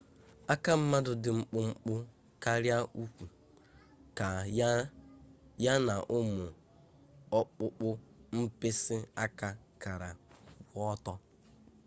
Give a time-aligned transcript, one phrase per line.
[0.53, 1.93] aka mmadụ dị mkpụmkpụ
[2.43, 3.25] karịa ụkwụ
[5.65, 6.45] ya na ụmụ
[7.39, 7.87] ọkpụkpọ
[8.37, 9.49] mkpịsị aka
[9.81, 10.09] kara
[10.67, 11.13] kwụ ọtụ